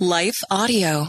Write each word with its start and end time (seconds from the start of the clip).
Life 0.00 0.40
Audio. 0.50 1.08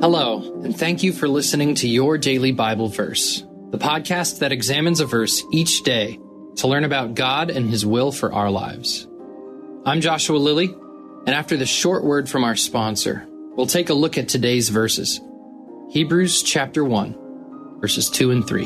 Hello, 0.00 0.60
and 0.64 0.76
thank 0.76 1.02
you 1.02 1.12
for 1.12 1.28
listening 1.28 1.74
to 1.76 1.88
Your 1.88 2.18
Daily 2.18 2.52
Bible 2.52 2.88
Verse, 2.88 3.44
the 3.70 3.78
podcast 3.78 4.40
that 4.40 4.52
examines 4.52 5.00
a 5.00 5.06
verse 5.06 5.42
each 5.52 5.82
day 5.82 6.18
to 6.56 6.66
learn 6.66 6.84
about 6.84 7.14
God 7.14 7.50
and 7.50 7.68
His 7.70 7.86
will 7.86 8.12
for 8.12 8.32
our 8.32 8.50
lives. 8.50 9.06
I'm 9.84 10.00
Joshua 10.00 10.36
Lilly, 10.36 10.74
and 11.26 11.30
after 11.30 11.56
the 11.56 11.66
short 11.66 12.04
word 12.04 12.28
from 12.28 12.44
our 12.44 12.56
sponsor, 12.56 13.26
we'll 13.56 13.66
take 13.66 13.90
a 13.90 13.94
look 13.94 14.18
at 14.18 14.28
today's 14.28 14.68
verses 14.68 15.20
Hebrews 15.92 16.42
chapter 16.42 16.86
1, 16.86 17.78
verses 17.78 18.08
2 18.08 18.30
and 18.30 18.48
3. 18.48 18.64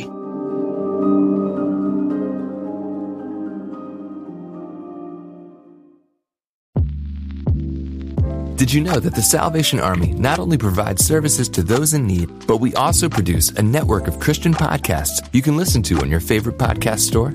Did 8.54 8.72
you 8.72 8.80
know 8.80 9.00
that 9.00 9.16
the 9.16 9.22
Salvation 9.22 9.80
Army 9.80 10.12
not 10.12 10.38
only 10.38 10.56
provides 10.56 11.04
services 11.04 11.48
to 11.48 11.64
those 11.64 11.94
in 11.94 12.06
need, 12.06 12.30
but 12.46 12.58
we 12.58 12.72
also 12.76 13.08
produce 13.08 13.50
a 13.50 13.62
network 13.62 14.06
of 14.06 14.20
Christian 14.20 14.54
podcasts 14.54 15.28
you 15.34 15.42
can 15.42 15.56
listen 15.56 15.82
to 15.82 15.98
on 15.98 16.08
your 16.08 16.20
favorite 16.20 16.58
podcast 16.58 17.00
store? 17.00 17.30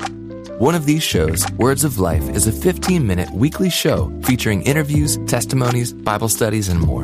One 0.58 0.74
of 0.74 0.86
these 0.86 1.04
shows, 1.04 1.46
Words 1.58 1.84
of 1.84 2.00
Life, 2.00 2.30
is 2.30 2.48
a 2.48 2.54
15 2.54 3.06
minute 3.06 3.30
weekly 3.32 3.70
show 3.70 4.10
featuring 4.24 4.62
interviews, 4.62 5.18
testimonies, 5.28 5.92
Bible 5.92 6.30
studies, 6.30 6.70
and 6.70 6.80
more. 6.80 7.04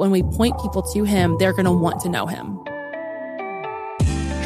When 0.00 0.10
we 0.10 0.22
point 0.22 0.58
people 0.62 0.80
to 0.94 1.04
him, 1.04 1.36
they're 1.36 1.52
going 1.52 1.66
to 1.66 1.72
want 1.72 2.00
to 2.00 2.08
know 2.08 2.24
him. 2.24 2.64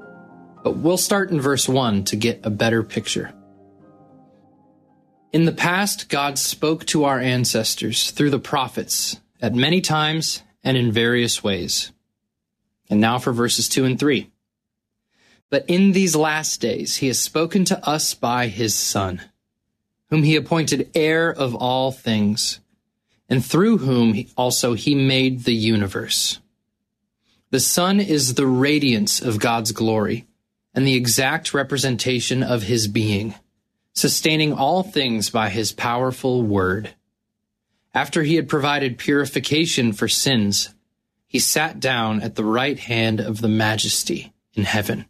But 0.63 0.77
we'll 0.77 0.95
start 0.95 1.29
in 1.29 1.41
verse 1.41 1.67
1 1.67 2.05
to 2.05 2.15
get 2.15 2.45
a 2.45 2.49
better 2.49 2.83
picture. 2.83 3.33
In 5.31 5.45
the 5.45 5.51
past, 5.51 6.09
God 6.09 6.39
spoke 6.39 6.85
to 6.87 7.03
our 7.03 7.19
ancestors 7.19 8.11
through 8.11 8.31
the 8.31 8.39
prophets 8.39 9.19
at 9.41 9.53
many 9.53 9.79
times 9.79 10.41
and 10.63 10.75
in 10.75 10.91
various 10.91 11.43
ways. 11.43 11.91
And 12.89 12.99
now 12.99 13.19
for 13.19 13.31
verses 13.31 13.69
2 13.69 13.85
and 13.85 13.99
3. 13.99 14.29
But 15.51 15.65
in 15.67 15.91
these 15.91 16.15
last 16.15 16.61
days, 16.61 16.97
he 16.97 17.07
has 17.07 17.19
spoken 17.19 17.63
to 17.65 17.87
us 17.87 18.13
by 18.13 18.47
his 18.47 18.73
Son, 18.73 19.21
whom 20.09 20.23
he 20.23 20.35
appointed 20.35 20.89
heir 20.95 21.31
of 21.31 21.53
all 21.55 21.91
things 21.91 22.59
and 23.29 23.45
through 23.45 23.77
whom 23.77 24.25
also 24.35 24.73
he 24.73 24.95
made 24.95 25.43
the 25.43 25.53
universe. 25.53 26.39
The 27.51 27.59
Son 27.59 27.99
is 27.99 28.33
the 28.33 28.47
radiance 28.47 29.21
of 29.21 29.39
God's 29.39 29.71
glory 29.71 30.25
and 30.73 30.85
the 30.85 30.95
exact 30.95 31.53
representation 31.53 32.41
of 32.41 32.63
his 32.63 32.87
being, 32.87 33.35
sustaining 33.99 34.53
all 34.53 34.81
things 34.81 35.29
by 35.29 35.49
his 35.49 35.73
powerful 35.73 36.41
word. 36.41 36.93
After 37.93 38.23
he 38.23 38.35
had 38.35 38.47
provided 38.47 38.97
purification 38.97 39.93
for 39.93 40.07
sins, 40.07 40.73
he 41.27 41.39
sat 41.39 41.79
down 41.79 42.21
at 42.21 42.35
the 42.35 42.45
right 42.45 42.79
hand 42.79 43.19
of 43.19 43.41
the 43.41 43.49
majesty 43.49 44.33
in 44.53 44.63
heaven. 44.63 45.05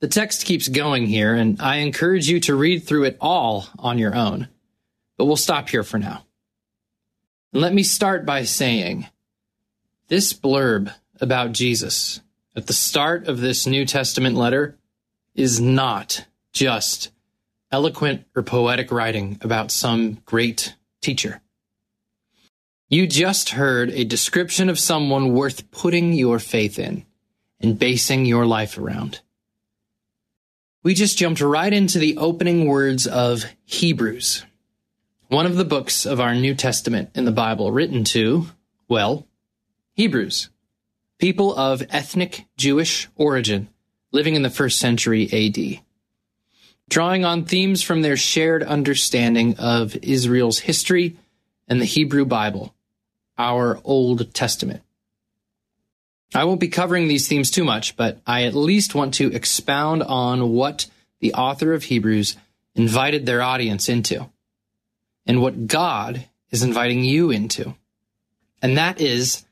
The 0.00 0.08
text 0.08 0.44
keeps 0.44 0.68
going 0.68 1.06
here, 1.06 1.34
and 1.34 1.60
I 1.60 1.76
encourage 1.76 2.28
you 2.28 2.40
to 2.40 2.54
read 2.54 2.84
through 2.84 3.04
it 3.04 3.16
all 3.20 3.66
on 3.78 3.98
your 3.98 4.14
own, 4.14 4.48
but 5.16 5.26
we'll 5.26 5.36
stop 5.36 5.68
here 5.68 5.84
for 5.84 5.98
now. 5.98 6.24
Let 7.52 7.74
me 7.74 7.82
start 7.82 8.24
by 8.24 8.44
saying 8.44 9.08
this 10.08 10.32
blurb 10.32 10.92
about 11.20 11.52
Jesus 11.52 12.20
at 12.54 12.66
the 12.66 12.72
start 12.72 13.26
of 13.28 13.40
this 13.40 13.66
New 13.66 13.84
Testament 13.84 14.36
letter 14.36 14.76
is 15.34 15.60
not 15.60 16.24
just 16.52 17.10
eloquent 17.72 18.26
or 18.36 18.42
poetic 18.42 18.92
writing 18.92 19.38
about 19.40 19.70
some 19.72 20.18
great 20.24 20.76
teacher. 21.00 21.40
You 22.88 23.06
just 23.06 23.50
heard 23.50 23.90
a 23.90 24.04
description 24.04 24.68
of 24.68 24.78
someone 24.78 25.32
worth 25.32 25.70
putting 25.70 26.12
your 26.12 26.38
faith 26.38 26.78
in 26.78 27.04
and 27.60 27.78
basing 27.78 28.26
your 28.26 28.46
life 28.46 28.78
around. 28.78 29.20
We 30.84 30.94
just 30.94 31.18
jumped 31.18 31.40
right 31.40 31.72
into 31.72 31.98
the 31.98 32.18
opening 32.18 32.66
words 32.66 33.06
of 33.06 33.44
Hebrews 33.64 34.44
one 35.32 35.46
of 35.46 35.56
the 35.56 35.64
books 35.64 36.04
of 36.04 36.20
our 36.20 36.34
New 36.34 36.54
Testament 36.54 37.08
in 37.14 37.24
the 37.24 37.32
Bible 37.32 37.72
written 37.72 38.04
to, 38.04 38.48
well, 38.86 39.26
Hebrews, 39.94 40.50
people 41.18 41.56
of 41.56 41.82
ethnic 41.88 42.44
Jewish 42.58 43.08
origin 43.16 43.70
living 44.12 44.34
in 44.34 44.42
the 44.42 44.50
first 44.50 44.78
century 44.78 45.24
AD, 45.32 45.82
drawing 46.92 47.24
on 47.24 47.46
themes 47.46 47.82
from 47.82 48.02
their 48.02 48.18
shared 48.18 48.62
understanding 48.62 49.56
of 49.58 49.96
Israel's 50.02 50.58
history 50.58 51.16
and 51.66 51.80
the 51.80 51.86
Hebrew 51.86 52.26
Bible, 52.26 52.74
our 53.38 53.80
Old 53.82 54.34
Testament. 54.34 54.82
I 56.34 56.44
won't 56.44 56.60
be 56.60 56.68
covering 56.68 57.08
these 57.08 57.26
themes 57.26 57.50
too 57.50 57.64
much, 57.64 57.96
but 57.96 58.18
I 58.26 58.44
at 58.44 58.54
least 58.54 58.94
want 58.94 59.14
to 59.14 59.32
expound 59.32 60.02
on 60.02 60.50
what 60.50 60.86
the 61.20 61.32
author 61.32 61.72
of 61.72 61.84
Hebrews 61.84 62.36
invited 62.74 63.24
their 63.24 63.40
audience 63.40 63.88
into 63.88 64.28
and 65.24 65.40
what 65.40 65.68
God 65.68 66.26
is 66.50 66.62
inviting 66.62 67.04
you 67.04 67.30
into. 67.30 67.74
And 68.60 68.76
that 68.76 69.00
is 69.00 69.46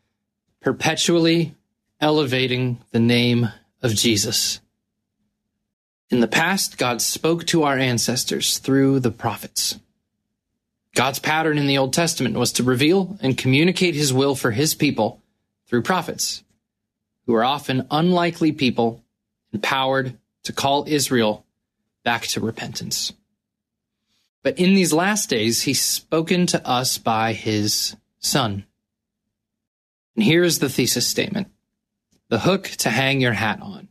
perpetually 0.61 1.55
elevating 2.03 2.81
the 2.91 3.01
name 3.01 3.49
of 3.83 3.95
Jesus. 3.95 4.61
In 6.11 6.19
the 6.19 6.29
past, 6.29 6.77
God 6.77 7.01
spoke 7.01 7.47
to 7.47 7.63
our 7.63 7.79
ancestors 7.79 8.59
through 8.59 8.99
the 8.99 9.13
prophets. 9.13 9.79
God's 10.97 11.21
pattern 11.21 11.57
in 11.57 11.69
the 11.69 11.79
Old 11.79 11.93
Testament 11.93 12.35
was 12.37 12.53
to 12.55 12.65
reveal 12.65 13.17
and 13.23 13.39
communicate 13.39 13.95
his 13.95 14.13
will 14.13 14.35
for 14.35 14.51
his 14.51 14.75
people 14.75 15.23
through 15.69 15.83
prophets, 15.83 16.43
who 17.27 17.35
are 17.35 17.45
often 17.45 17.87
unlikely 17.93 18.51
people 18.51 19.05
empowered 19.53 20.19
to 20.43 20.53
call 20.53 20.85
Israel 20.89 21.47
back 22.03 22.23
to 22.23 22.41
repentance. 22.41 23.13
But 24.43 24.59
in 24.59 24.75
these 24.75 24.93
last 24.93 25.31
days, 25.31 25.63
he's 25.63 25.81
spoken 25.81 26.47
to 26.47 26.67
us 26.67 26.99
by 26.99 27.35
his 27.35 27.95
son. 28.19 28.65
And 30.17 30.25
here's 30.25 30.59
the 30.59 30.69
thesis 30.69 31.07
statement 31.07 31.49
the 32.31 32.41
hook 32.41 32.65
to 32.79 32.91
hang 32.91 33.21
your 33.21 33.33
hat 33.33 33.61
on 33.61 33.90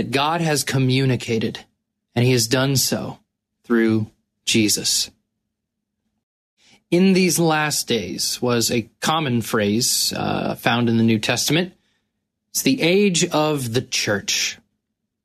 that 0.00 0.12
God 0.12 0.40
has 0.40 0.64
communicated, 0.64 1.66
and 2.14 2.24
he 2.24 2.32
has 2.32 2.46
done 2.46 2.74
so 2.76 3.18
through 3.64 4.10
Jesus. 4.46 5.10
In 6.90 7.12
these 7.12 7.38
last 7.38 7.86
days 7.86 8.40
was 8.40 8.70
a 8.70 8.88
common 9.00 9.42
phrase 9.42 10.14
uh, 10.16 10.54
found 10.54 10.88
in 10.88 10.96
the 10.96 11.02
New 11.02 11.18
Testament. 11.18 11.74
It's 12.48 12.62
the 12.62 12.80
age 12.80 13.26
of 13.26 13.74
the 13.74 13.82
church 13.82 14.56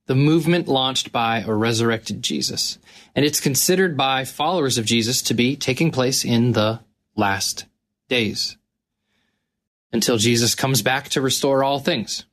the 0.08 0.14
movement 0.14 0.68
launched 0.68 1.14
by 1.14 1.40
a 1.40 1.54
resurrected 1.54 2.22
Jesus. 2.22 2.78
And 3.16 3.26
it's 3.26 3.40
considered 3.40 3.96
by 3.96 4.26
followers 4.26 4.78
of 4.78 4.84
Jesus 4.84 5.22
to 5.22 5.34
be 5.34 5.56
taking 5.56 5.90
place 5.90 6.26
in 6.26 6.52
the 6.52 6.82
last 7.16 7.64
days 8.10 8.58
until 9.94 10.18
Jesus 10.18 10.54
comes 10.54 10.82
back 10.82 11.08
to 11.10 11.22
restore 11.22 11.64
all 11.64 11.80
things. 11.80 12.26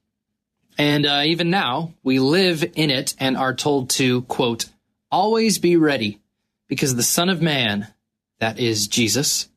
And 0.79 1.07
uh, 1.07 1.23
even 1.27 1.51
now, 1.51 1.95
we 2.03 2.19
live 2.19 2.65
in 2.75 2.91
it 2.91 3.15
and 3.19 3.37
are 3.37 3.55
told 3.55 3.91
to, 3.91 4.23
quote, 4.23 4.67
always 5.11 5.59
be 5.59 5.77
ready 5.77 6.21
because 6.67 6.97
the 6.97 7.03
Son 7.03 7.29
of 7.29 7.43
Man, 7.43 7.89
that 8.41 8.59
is 8.59 8.89
Jesus, 8.89 9.49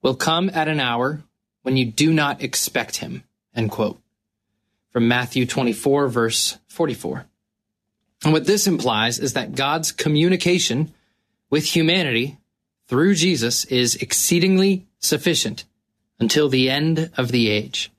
will 0.00 0.14
come 0.14 0.50
at 0.52 0.68
an 0.68 0.80
hour 0.80 1.22
when 1.62 1.76
you 1.76 1.84
do 1.84 2.12
not 2.12 2.42
expect 2.42 2.96
him, 2.96 3.22
End 3.54 3.70
quote. 3.70 4.00
From 4.90 5.08
Matthew 5.08 5.46
24, 5.46 6.08
verse 6.08 6.58
44. 6.68 7.26
And 8.24 8.32
what 8.32 8.46
this 8.46 8.66
implies 8.66 9.18
is 9.18 9.34
that 9.34 9.54
God's 9.54 9.92
communication 9.92 10.94
with 11.50 11.76
humanity 11.76 12.38
through 12.88 13.14
Jesus 13.14 13.64
is 13.66 13.96
exceedingly 13.96 14.86
sufficient 14.98 15.64
until 16.18 16.48
the 16.48 16.70
end 16.70 17.10
of 17.16 17.30
the 17.30 17.50
age. 17.50 17.91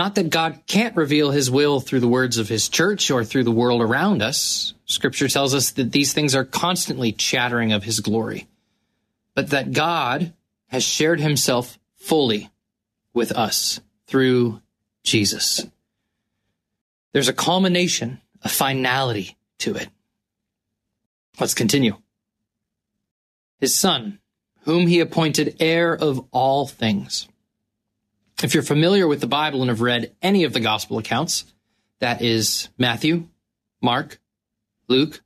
Not 0.00 0.14
that 0.14 0.30
God 0.30 0.60
can't 0.66 0.96
reveal 0.96 1.30
his 1.30 1.50
will 1.50 1.78
through 1.78 2.00
the 2.00 2.08
words 2.08 2.38
of 2.38 2.48
his 2.48 2.70
church 2.70 3.10
or 3.10 3.22
through 3.22 3.44
the 3.44 3.50
world 3.50 3.82
around 3.82 4.22
us. 4.22 4.72
Scripture 4.86 5.28
tells 5.28 5.54
us 5.54 5.72
that 5.72 5.92
these 5.92 6.14
things 6.14 6.34
are 6.34 6.42
constantly 6.42 7.12
chattering 7.12 7.74
of 7.74 7.84
his 7.84 8.00
glory, 8.00 8.48
but 9.34 9.50
that 9.50 9.72
God 9.72 10.32
has 10.68 10.84
shared 10.84 11.20
himself 11.20 11.78
fully 11.96 12.48
with 13.12 13.30
us 13.32 13.82
through 14.06 14.62
Jesus. 15.04 15.66
There's 17.12 17.28
a 17.28 17.34
culmination, 17.34 18.22
a 18.40 18.48
finality 18.48 19.36
to 19.58 19.74
it. 19.74 19.90
Let's 21.38 21.52
continue. 21.52 21.98
His 23.58 23.74
son, 23.74 24.18
whom 24.62 24.86
he 24.86 25.00
appointed 25.00 25.56
heir 25.60 25.94
of 25.94 26.26
all 26.30 26.66
things. 26.66 27.28
If 28.42 28.54
you're 28.54 28.62
familiar 28.62 29.06
with 29.06 29.20
the 29.20 29.26
Bible 29.26 29.60
and 29.60 29.68
have 29.68 29.82
read 29.82 30.14
any 30.22 30.44
of 30.44 30.54
the 30.54 30.60
gospel 30.60 30.96
accounts, 30.96 31.44
that 31.98 32.22
is 32.22 32.70
Matthew, 32.78 33.28
Mark, 33.82 34.18
Luke, 34.88 35.22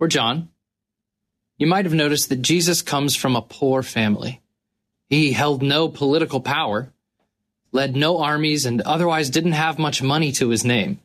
or 0.00 0.08
John, 0.08 0.48
you 1.56 1.68
might 1.68 1.84
have 1.84 1.94
noticed 1.94 2.28
that 2.28 2.42
Jesus 2.42 2.82
comes 2.82 3.14
from 3.14 3.36
a 3.36 3.42
poor 3.42 3.84
family. 3.84 4.40
He 5.08 5.32
held 5.32 5.62
no 5.62 5.88
political 5.88 6.40
power, 6.40 6.92
led 7.70 7.94
no 7.94 8.18
armies, 8.18 8.66
and 8.66 8.80
otherwise 8.80 9.30
didn't 9.30 9.52
have 9.52 9.78
much 9.78 10.02
money 10.02 10.32
to 10.32 10.48
his 10.48 10.64
name. 10.64 11.00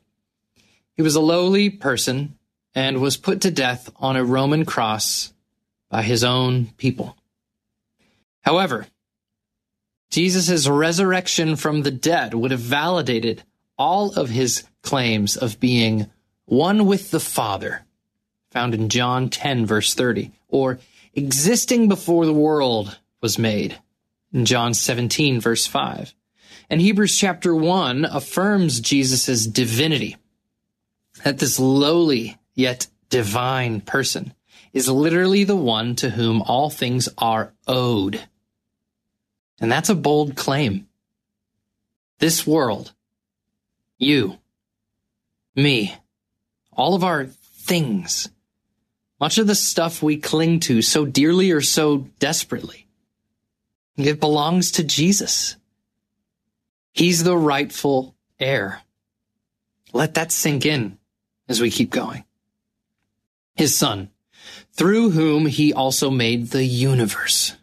He 0.95 1.03
was 1.03 1.15
a 1.15 1.21
lowly 1.21 1.69
person 1.69 2.37
and 2.73 2.99
was 2.99 3.15
put 3.15 3.41
to 3.41 3.51
death 3.51 3.91
on 3.97 4.15
a 4.15 4.23
Roman 4.23 4.65
cross 4.65 5.33
by 5.89 6.01
his 6.01 6.23
own 6.23 6.67
people. 6.77 7.15
However, 8.41 8.87
Jesus' 10.13 10.67
resurrection 10.67 11.55
from 11.55 11.81
the 11.81 11.89
dead 11.89 12.35
would 12.35 12.51
have 12.51 12.59
validated 12.59 13.41
all 13.79 14.13
of 14.13 14.29
his 14.29 14.63
claims 14.83 15.35
of 15.35 15.59
being 15.59 16.05
one 16.45 16.85
with 16.85 17.09
the 17.09 17.19
Father, 17.19 17.83
found 18.51 18.75
in 18.75 18.89
John 18.89 19.27
10, 19.29 19.65
verse 19.65 19.95
30, 19.95 20.31
or 20.49 20.77
existing 21.15 21.89
before 21.89 22.27
the 22.27 22.33
world 22.33 22.99
was 23.21 23.39
made, 23.39 23.79
in 24.31 24.45
John 24.45 24.75
17, 24.75 25.41
verse 25.41 25.65
5. 25.65 26.13
And 26.69 26.79
Hebrews 26.79 27.17
chapter 27.17 27.55
1 27.55 28.05
affirms 28.05 28.81
Jesus' 28.81 29.47
divinity, 29.47 30.17
that 31.23 31.39
this 31.39 31.59
lowly 31.59 32.37
yet 32.53 32.85
divine 33.09 33.81
person 33.81 34.35
is 34.73 34.87
literally 34.87 35.43
the 35.43 35.55
one 35.55 35.95
to 35.95 36.11
whom 36.11 36.43
all 36.43 36.69
things 36.69 37.09
are 37.17 37.51
owed. 37.67 38.21
And 39.59 39.71
that's 39.71 39.89
a 39.89 39.95
bold 39.95 40.35
claim. 40.35 40.87
This 42.19 42.47
world, 42.47 42.93
you, 43.97 44.37
me, 45.55 45.95
all 46.71 46.95
of 46.95 47.03
our 47.03 47.25
things, 47.25 48.29
much 49.19 49.37
of 49.37 49.47
the 49.47 49.55
stuff 49.55 50.01
we 50.01 50.17
cling 50.17 50.59
to 50.61 50.81
so 50.81 51.05
dearly 51.05 51.51
or 51.51 51.61
so 51.61 52.07
desperately, 52.19 52.87
it 53.97 54.19
belongs 54.19 54.71
to 54.71 54.83
Jesus. 54.83 55.55
He's 56.93 57.23
the 57.23 57.37
rightful 57.37 58.15
heir. 58.39 58.81
Let 59.93 60.15
that 60.15 60.31
sink 60.31 60.65
in 60.65 60.97
as 61.47 61.61
we 61.61 61.69
keep 61.69 61.91
going. 61.91 62.23
His 63.55 63.77
son, 63.77 64.09
through 64.71 65.11
whom 65.11 65.45
he 65.45 65.73
also 65.73 66.09
made 66.09 66.47
the 66.47 66.65
universe. 66.65 67.55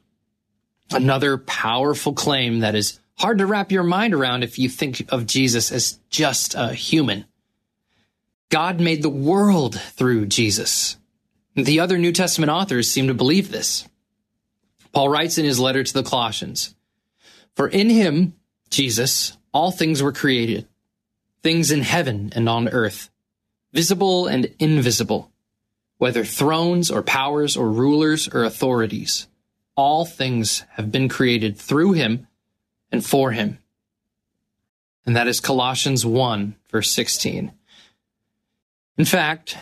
Another 0.92 1.38
powerful 1.38 2.12
claim 2.12 2.60
that 2.60 2.74
is 2.74 2.98
hard 3.16 3.38
to 3.38 3.46
wrap 3.46 3.70
your 3.70 3.84
mind 3.84 4.14
around 4.14 4.42
if 4.42 4.58
you 4.58 4.68
think 4.68 5.04
of 5.10 5.26
Jesus 5.26 5.70
as 5.70 5.98
just 6.10 6.54
a 6.54 6.72
human. 6.72 7.26
God 8.48 8.80
made 8.80 9.02
the 9.02 9.08
world 9.08 9.78
through 9.78 10.26
Jesus. 10.26 10.96
The 11.54 11.80
other 11.80 11.98
New 11.98 12.12
Testament 12.12 12.50
authors 12.50 12.90
seem 12.90 13.06
to 13.06 13.14
believe 13.14 13.50
this. 13.50 13.86
Paul 14.92 15.08
writes 15.08 15.38
in 15.38 15.44
his 15.44 15.60
letter 15.60 15.84
to 15.84 15.92
the 15.92 16.02
Colossians, 16.02 16.74
For 17.54 17.68
in 17.68 17.90
him, 17.90 18.34
Jesus, 18.70 19.36
all 19.52 19.70
things 19.70 20.02
were 20.02 20.12
created, 20.12 20.66
things 21.42 21.70
in 21.70 21.82
heaven 21.82 22.32
and 22.34 22.48
on 22.48 22.68
earth, 22.68 23.10
visible 23.72 24.26
and 24.26 24.52
invisible, 24.58 25.30
whether 25.98 26.24
thrones 26.24 26.90
or 26.90 27.02
powers 27.02 27.56
or 27.56 27.70
rulers 27.70 28.28
or 28.28 28.42
authorities. 28.42 29.28
All 29.80 30.04
things 30.04 30.62
have 30.72 30.92
been 30.92 31.08
created 31.08 31.56
through 31.56 31.92
him 31.92 32.26
and 32.92 33.02
for 33.02 33.30
him. 33.30 33.56
And 35.06 35.16
that 35.16 35.26
is 35.26 35.40
Colossians 35.40 36.04
1, 36.04 36.54
verse 36.70 36.90
16. 36.90 37.50
In 38.98 39.04
fact, 39.06 39.56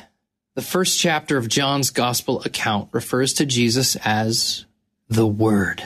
the 0.56 0.60
first 0.60 0.98
chapter 0.98 1.36
of 1.36 1.46
John's 1.46 1.90
gospel 1.90 2.42
account 2.42 2.88
refers 2.90 3.32
to 3.34 3.46
Jesus 3.46 3.94
as 4.04 4.64
the 5.08 5.24
Word, 5.24 5.84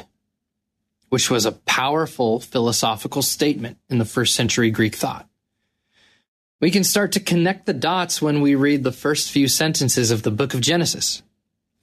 which 1.11 1.31
was 1.31 1.44
a 1.44 1.52
powerful 1.52 2.40
philosophical 2.40 3.20
statement 3.20 3.76
in 3.90 3.99
the 3.99 4.06
first 4.06 4.35
century 4.35 4.70
Greek 4.70 4.94
thought. 4.94 5.28
We 6.58 6.70
can 6.70 6.85
start 6.85 7.12
to 7.12 7.20
connect 7.20 7.67
the 7.67 7.75
dots 7.75 8.23
when 8.23 8.40
we 8.40 8.55
read 8.55 8.82
the 8.82 8.93
first 8.93 9.31
few 9.31 9.46
sentences 9.46 10.11
of 10.11 10.23
the 10.23 10.31
book 10.31 10.55
of 10.55 10.62
Genesis, 10.62 11.23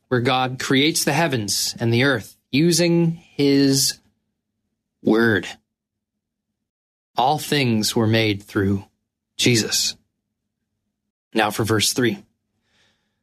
where 0.07 0.19
God 0.19 0.57
creates 0.57 1.03
the 1.03 1.13
heavens 1.13 1.75
and 1.79 1.93
the 1.93 2.03
earth 2.03 2.37
using 2.51 3.11
his 3.11 3.99
word. 5.03 5.47
All 7.17 7.37
things 7.37 7.95
were 7.95 8.07
made 8.07 8.43
through 8.43 8.85
Jesus. 9.37 9.95
Now 11.33 11.51
for 11.51 11.63
verse 11.63 11.93
3. 11.93 12.23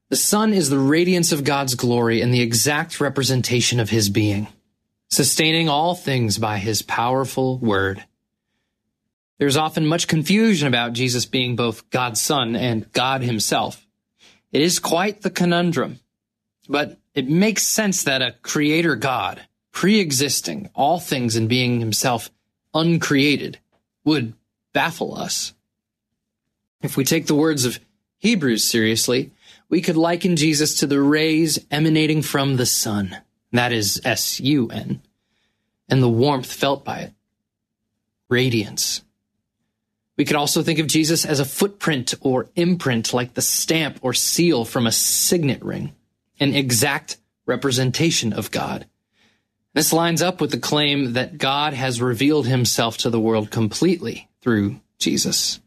The 0.08 0.16
Son 0.16 0.52
is 0.52 0.70
the 0.70 0.78
radiance 0.78 1.32
of 1.32 1.42
God's 1.42 1.74
glory 1.74 2.20
and 2.20 2.32
the 2.32 2.40
exact 2.40 3.00
representation 3.00 3.80
of 3.80 3.90
his 3.90 4.08
being, 4.08 4.46
sustaining 5.08 5.68
all 5.68 5.94
things 5.96 6.38
by 6.38 6.58
his 6.58 6.82
powerful 6.82 7.58
word. 7.58 8.04
There's 9.38 9.56
often 9.56 9.86
much 9.86 10.06
confusion 10.06 10.68
about 10.68 10.92
Jesus 10.92 11.26
being 11.26 11.56
both 11.56 11.90
God's 11.90 12.20
son 12.20 12.54
and 12.54 12.90
God 12.92 13.22
himself. 13.22 13.84
It 14.52 14.62
is 14.62 14.78
quite 14.78 15.22
the 15.22 15.30
conundrum, 15.30 15.98
but 16.68 16.98
it 17.16 17.28
makes 17.28 17.66
sense 17.66 18.04
that 18.04 18.22
a 18.22 18.36
creator 18.42 18.94
God, 18.94 19.40
pre-existing 19.72 20.70
all 20.74 21.00
things 21.00 21.34
and 21.34 21.48
being 21.48 21.80
himself 21.80 22.30
uncreated, 22.72 23.58
would 24.04 24.34
baffle 24.72 25.16
us. 25.16 25.54
If 26.82 26.96
we 26.96 27.04
take 27.04 27.26
the 27.26 27.34
words 27.34 27.64
of 27.64 27.80
Hebrews 28.18 28.68
seriously, 28.68 29.32
we 29.68 29.80
could 29.80 29.96
liken 29.96 30.36
Jesus 30.36 30.78
to 30.78 30.86
the 30.86 31.00
rays 31.00 31.58
emanating 31.70 32.22
from 32.22 32.56
the 32.56 32.66
sun. 32.66 33.16
That 33.50 33.72
is 33.72 34.00
S-U-N. 34.04 35.00
And 35.88 36.02
the 36.02 36.08
warmth 36.08 36.52
felt 36.52 36.84
by 36.84 36.98
it. 36.98 37.12
Radiance. 38.28 39.02
We 40.18 40.24
could 40.24 40.36
also 40.36 40.62
think 40.62 40.78
of 40.78 40.86
Jesus 40.86 41.24
as 41.24 41.40
a 41.40 41.44
footprint 41.44 42.14
or 42.20 42.48
imprint, 42.56 43.14
like 43.14 43.34
the 43.34 43.42
stamp 43.42 43.98
or 44.02 44.12
seal 44.12 44.64
from 44.64 44.86
a 44.86 44.92
signet 44.92 45.62
ring, 45.64 45.94
an 46.38 46.54
exact 46.54 47.16
representation 47.46 48.32
of 48.32 48.50
God. 48.50 48.86
This 49.74 49.92
lines 49.92 50.22
up 50.22 50.40
with 50.40 50.50
the 50.50 50.58
claim 50.58 51.12
that 51.12 51.38
God 51.38 51.74
has 51.74 52.00
revealed 52.00 52.46
himself 52.46 52.96
to 52.98 53.10
the 53.10 53.20
world 53.20 53.50
completely 53.50 54.28
through 54.40 54.80
Jesus. 54.98 55.60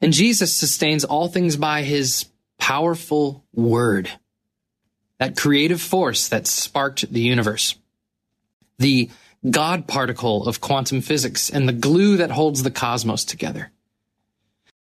And 0.00 0.12
Jesus 0.12 0.54
sustains 0.54 1.04
all 1.04 1.28
things 1.28 1.56
by 1.56 1.82
his 1.82 2.26
powerful 2.58 3.44
word, 3.52 4.10
that 5.18 5.36
creative 5.36 5.80
force 5.80 6.28
that 6.28 6.46
sparked 6.46 7.12
the 7.12 7.20
universe. 7.20 7.74
The 8.78 9.10
God 9.48 9.88
particle 9.88 10.46
of 10.46 10.60
quantum 10.60 11.00
physics 11.00 11.50
and 11.50 11.68
the 11.68 11.72
glue 11.72 12.16
that 12.18 12.30
holds 12.30 12.62
the 12.62 12.70
cosmos 12.70 13.24
together. 13.24 13.70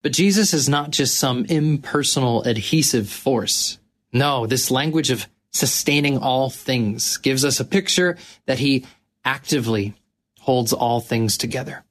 But 0.02 0.12
Jesus 0.12 0.52
is 0.52 0.68
not 0.68 0.90
just 0.90 1.18
some 1.18 1.46
impersonal 1.46 2.42
adhesive 2.42 3.08
force. 3.08 3.78
No, 4.12 4.46
this 4.46 4.70
language 4.70 5.10
of 5.10 5.26
sustaining 5.50 6.18
all 6.18 6.50
things 6.50 7.16
gives 7.18 7.44
us 7.44 7.60
a 7.60 7.64
picture 7.64 8.16
that 8.46 8.58
he 8.58 8.84
actively 9.24 9.94
holds 10.40 10.72
all 10.72 11.00
things 11.00 11.36
together. 11.36 11.84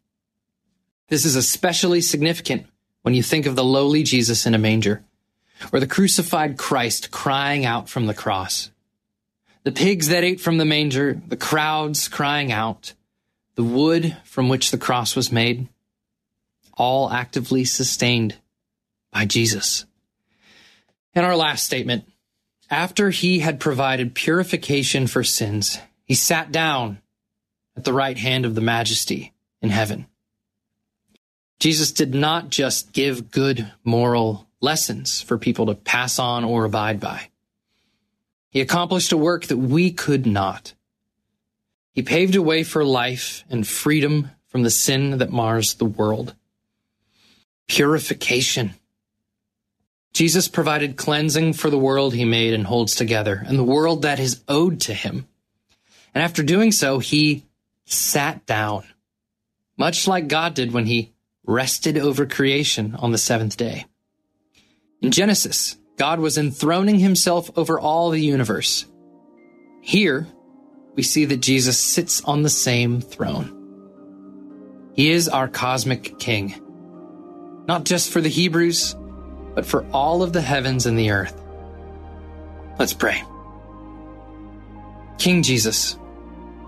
This 1.09 1.25
is 1.25 1.35
especially 1.35 2.01
significant 2.01 2.67
when 3.01 3.13
you 3.13 3.23
think 3.23 3.45
of 3.45 3.55
the 3.55 3.63
lowly 3.63 4.03
Jesus 4.03 4.45
in 4.45 4.55
a 4.55 4.59
manger 4.59 5.03
or 5.71 5.79
the 5.79 5.87
crucified 5.87 6.57
Christ 6.57 7.11
crying 7.11 7.65
out 7.65 7.89
from 7.89 8.07
the 8.07 8.13
cross 8.13 8.71
the 9.65 9.71
pigs 9.71 10.09
that 10.09 10.23
ate 10.23 10.39
from 10.39 10.59
the 10.59 10.63
manger, 10.65 11.19
the 11.27 11.35
crowds 11.35 12.07
crying 12.07 12.51
out, 12.51 12.93
the 13.55 13.63
wood 13.63 14.15
from 14.23 14.47
which 14.47 14.69
the 14.69 14.77
cross 14.77 15.15
was 15.15 15.31
made. 15.31 15.67
all 16.77 17.09
actively 17.09 17.63
sustained 17.63 18.35
by 19.11 19.25
Jesus. 19.25 19.85
And 21.15 21.25
our 21.25 21.35
last 21.35 21.65
statement 21.65 22.05
after 22.69 23.09
he 23.09 23.39
had 23.39 23.59
provided 23.59 24.15
purification 24.15 25.07
for 25.07 25.23
sins, 25.23 25.79
he 26.03 26.13
sat 26.13 26.51
down 26.51 26.99
at 27.77 27.83
the 27.83 27.93
right 27.93 28.17
hand 28.17 28.45
of 28.45 28.55
the 28.55 28.61
majesty 28.61 29.33
in 29.61 29.69
heaven. 29.69 30.07
Jesus 31.59 31.91
did 31.91 32.13
not 32.13 32.49
just 32.49 32.91
give 32.91 33.31
good 33.31 33.71
moral 33.83 34.47
lessons 34.61 35.21
for 35.21 35.37
people 35.37 35.67
to 35.67 35.75
pass 35.75 36.19
on 36.19 36.43
or 36.43 36.65
abide 36.65 36.99
by. 36.99 37.29
He 38.49 38.61
accomplished 38.61 39.11
a 39.11 39.17
work 39.17 39.45
that 39.45 39.57
we 39.57 39.91
could 39.91 40.25
not. 40.25 40.73
He 41.91 42.01
paved 42.01 42.35
a 42.35 42.41
way 42.41 42.63
for 42.63 42.83
life 42.83 43.43
and 43.49 43.65
freedom 43.65 44.31
from 44.47 44.63
the 44.63 44.69
sin 44.69 45.17
that 45.17 45.31
mars 45.31 45.75
the 45.75 45.85
world. 45.85 46.35
Purification. 47.67 48.73
Jesus 50.15 50.47
provided 50.47 50.95
cleansing 50.95 51.51
for 51.51 51.69
the 51.69 51.77
world 51.77 52.13
he 52.13 52.23
made 52.23 52.53
and 52.53 52.65
holds 52.65 52.95
together, 52.95 53.43
and 53.45 53.59
the 53.59 53.65
world 53.65 54.03
that 54.03 54.17
is 54.17 54.41
owed 54.47 54.79
to 54.79 54.93
him. 54.93 55.27
And 56.13 56.23
after 56.23 56.41
doing 56.41 56.71
so, 56.71 56.99
he 56.99 57.43
sat 57.83 58.45
down, 58.45 58.85
much 59.77 60.07
like 60.07 60.29
God 60.29 60.53
did 60.53 60.71
when 60.71 60.85
he 60.85 61.11
rested 61.45 61.97
over 61.97 62.25
creation 62.25 62.95
on 62.95 63.11
the 63.11 63.17
seventh 63.17 63.57
day. 63.57 63.87
In 65.01 65.11
Genesis, 65.11 65.75
God 65.97 66.21
was 66.21 66.37
enthroning 66.37 66.99
himself 66.99 67.51
over 67.57 67.77
all 67.77 68.09
the 68.09 68.21
universe. 68.21 68.85
Here, 69.81 70.27
we 70.95 71.03
see 71.03 71.25
that 71.25 71.41
Jesus 71.41 71.77
sits 71.77 72.23
on 72.23 72.41
the 72.41 72.49
same 72.49 73.01
throne. 73.01 73.51
He 74.93 75.11
is 75.11 75.27
our 75.27 75.49
cosmic 75.49 76.17
king, 76.19 76.55
not 77.67 77.83
just 77.83 78.11
for 78.11 78.21
the 78.21 78.29
Hebrews, 78.29 78.95
but 79.55 79.65
for 79.65 79.85
all 79.91 80.21
of 80.21 80.33
the 80.33 80.41
heavens 80.41 80.85
and 80.85 80.99
the 80.99 81.11
earth. 81.11 81.41
Let's 82.77 82.93
pray. 82.93 83.23
King 85.17 85.41
Jesus, 85.41 85.97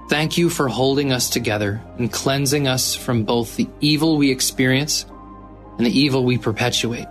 thank 0.09 0.37
you 0.37 0.49
for 0.49 0.67
holding 0.67 1.11
us 1.11 1.29
together 1.29 1.81
and 1.97 2.11
cleansing 2.11 2.67
us 2.67 2.95
from 2.95 3.23
both 3.23 3.55
the 3.57 3.67
evil 3.81 4.17
we 4.17 4.31
experience 4.31 5.05
and 5.77 5.85
the 5.85 5.99
evil 5.99 6.23
we 6.23 6.37
perpetuate. 6.37 7.07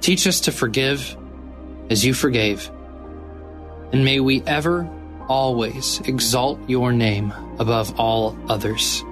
Teach 0.00 0.26
us 0.26 0.40
to 0.40 0.52
forgive 0.52 1.16
as 1.90 2.04
you 2.04 2.14
forgave. 2.14 2.70
And 3.92 4.04
may 4.04 4.18
we 4.18 4.42
ever, 4.46 4.90
always 5.28 6.00
exalt 6.00 6.58
your 6.68 6.92
name 6.92 7.32
above 7.58 7.98
all 7.98 8.36
others. 8.48 9.02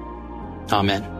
Amen. 0.72 1.19